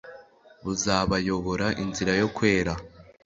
buzabayobora 0.63 1.65
inzira 1.83 2.11
yo 2.21 2.27
kwera 2.35 2.73